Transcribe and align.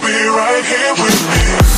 be 0.00 0.26
right 0.28 0.64
here 0.64 0.92
with 0.94 1.66
me. 1.66 1.71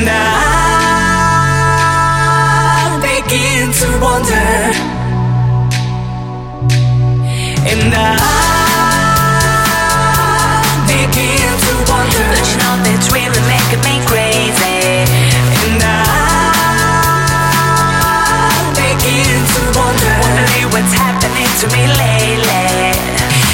And 0.00 0.08
I 0.08 0.16
begin 3.04 3.68
to 3.68 3.88
wonder. 4.00 4.48
And 7.68 7.92
I 7.92 8.16
begin 10.88 11.52
to 11.52 11.72
wonder. 11.84 12.24
But 12.32 12.48
you 12.48 12.56
know 12.64 12.80
that's 12.80 13.12
really 13.12 13.44
making 13.44 13.84
me 13.84 14.00
crazy. 14.08 15.04
And 15.68 15.84
I 15.84 15.92
begin 18.72 19.36
to 19.52 19.60
wonder. 19.76 20.16
Wondering 20.16 20.72
what's 20.72 20.96
happening 20.96 21.52
to 21.60 21.68
me 21.76 21.84
lately. 22.00 22.96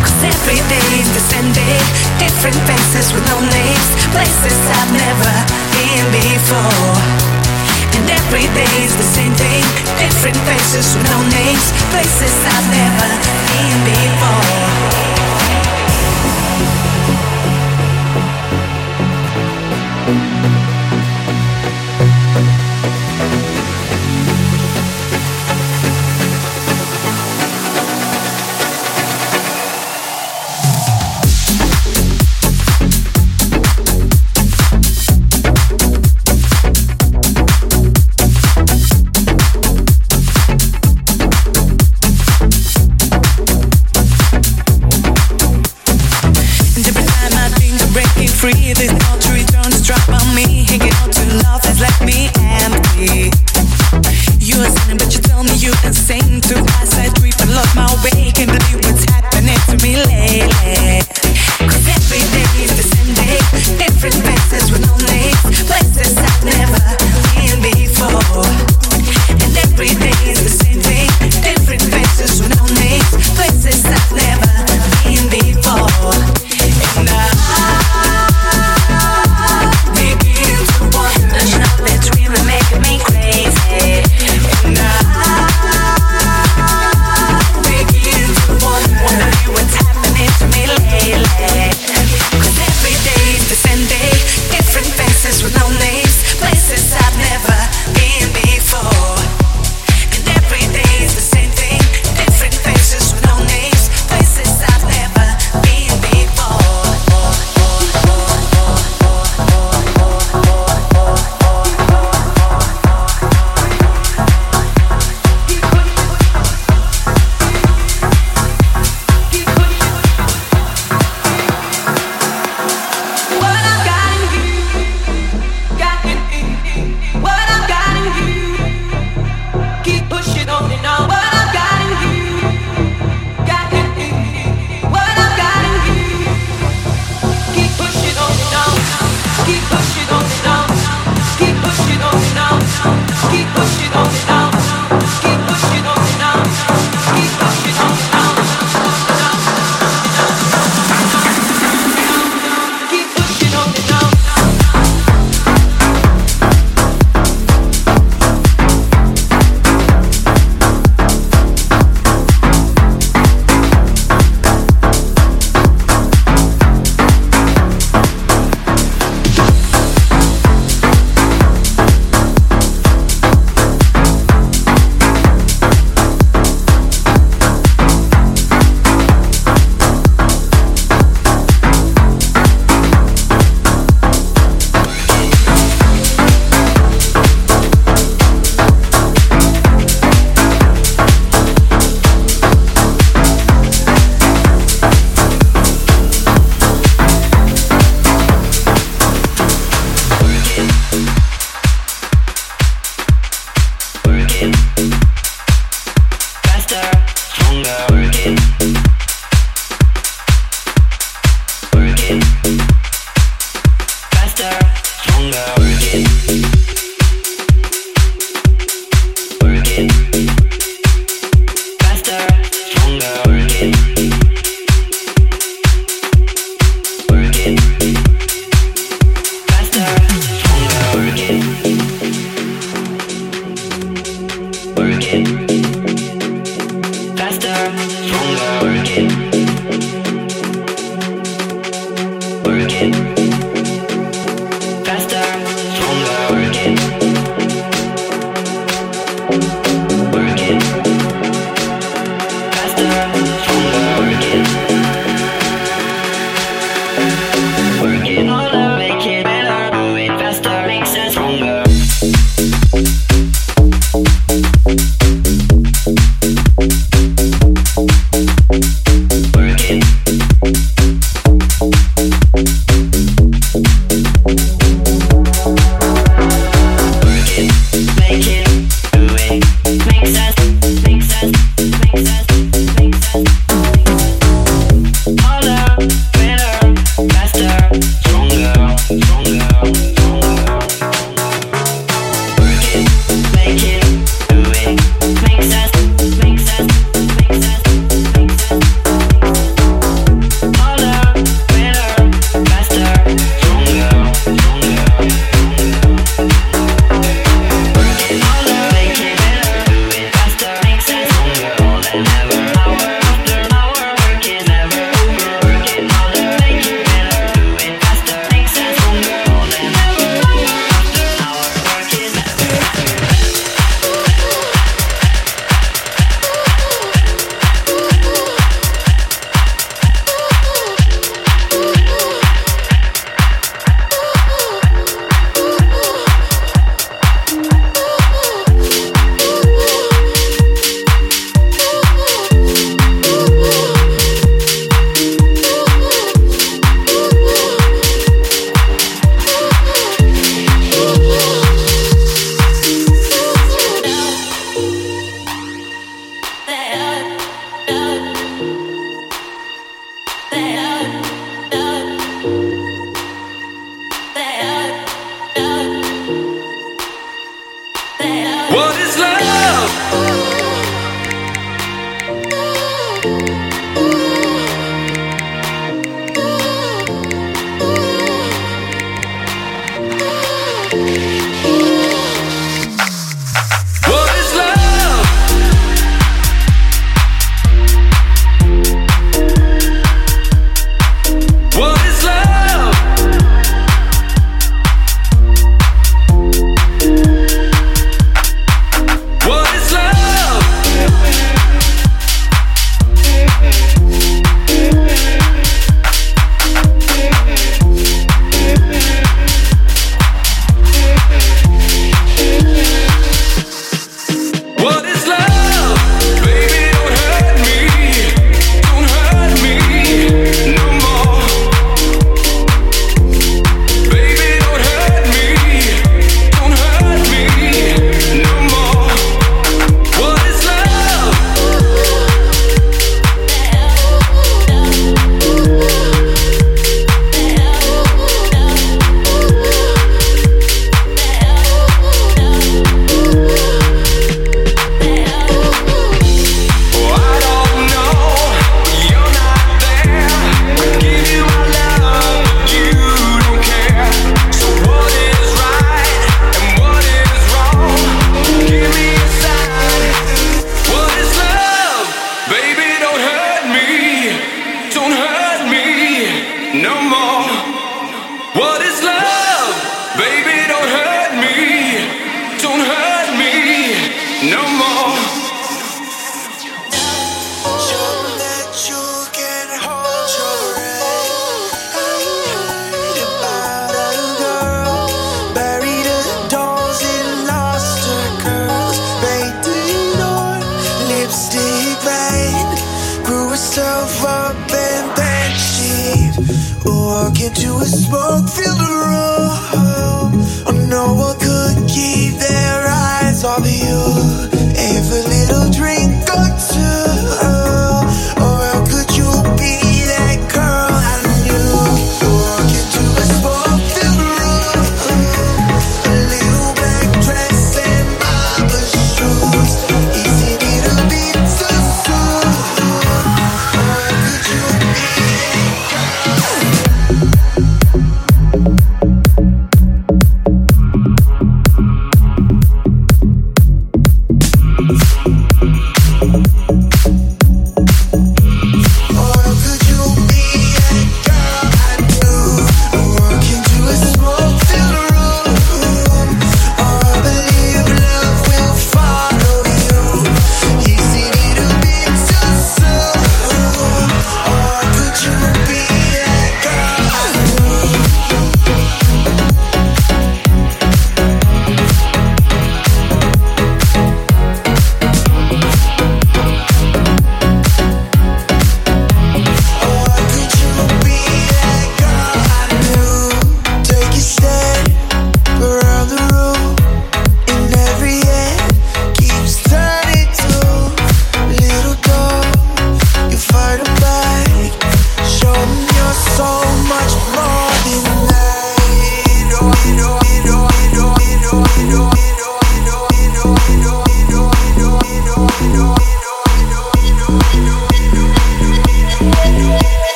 Cause 0.00 0.24
every 0.24 0.64
day 0.72 1.04
is 1.04 1.12
the 1.12 1.20
same. 1.20 1.52
Different 2.16 2.56
faces 2.64 3.12
with 3.12 3.28
no 3.28 3.44
names. 3.44 3.88
Places 4.16 4.56
I've 4.72 4.88
never 4.96 5.32
been 5.76 5.89
been 6.00 6.12
before. 6.12 6.96
And 7.96 8.08
every 8.08 8.46
day 8.54 8.72
is 8.84 8.96
the 8.96 9.02
same 9.02 9.34
thing. 9.34 9.64
Different 9.98 10.36
faces 10.48 10.96
with 10.96 11.04
no 11.10 11.20
names, 11.28 11.72
places 11.90 12.32
I've 12.46 12.68
never 12.70 13.10
been 13.50 13.78
before. 13.84 15.09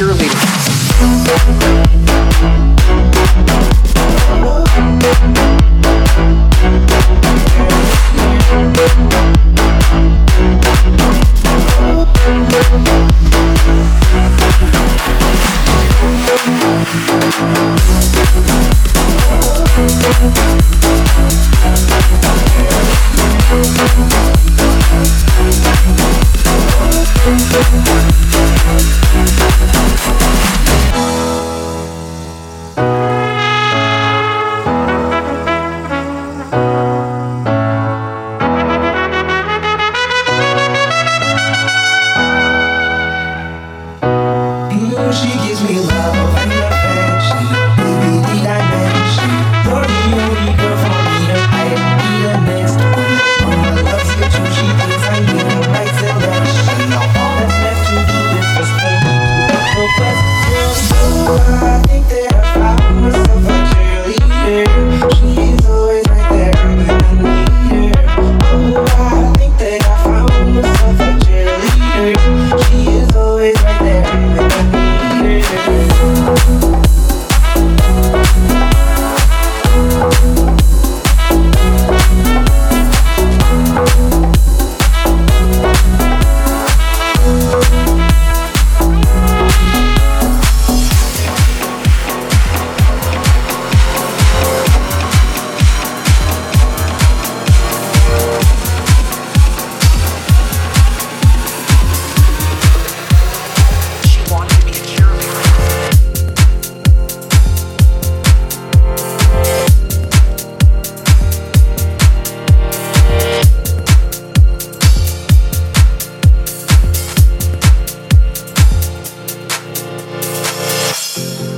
cheerleader. 0.00 0.40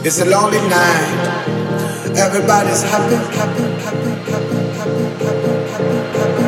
It's 0.05 0.21
a 0.21 0.25
lonely 0.25 0.59
night. 0.69 1.39
Everybody's 2.17 2.83
happy, 2.83 3.15
happy, 3.39 3.63
happy, 3.87 4.11
happy, 4.27 4.59
happy, 4.77 5.07
happy, 5.23 5.55
happy, 5.71 6.45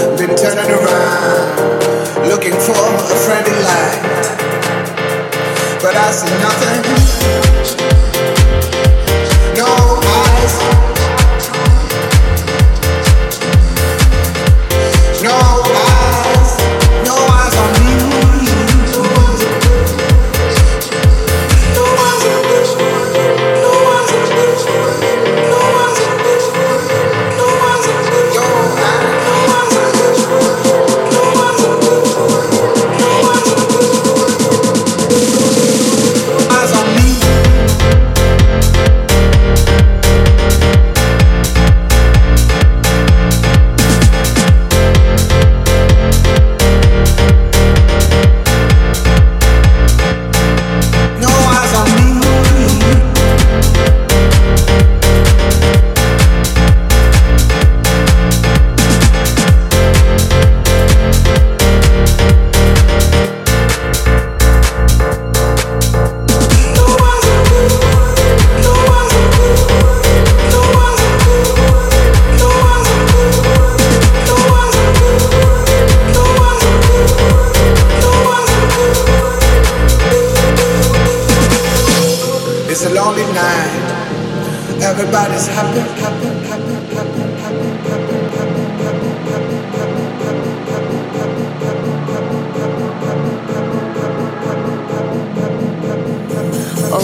happy. 0.00 0.16
Been 0.16 0.34
turning 0.34 0.70
around, 0.72 2.28
looking 2.28 2.54
for 2.54 2.72
a 2.72 3.16
friendly 3.26 3.58
light, 3.68 4.00
but 5.82 5.94
I 5.94 6.10
see 6.12 6.30
nothing. 6.40 6.83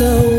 Forever 0.00 0.29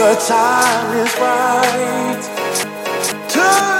time 0.00 0.96
is 0.96 1.14
right. 1.18 2.22
Turn 3.28 3.79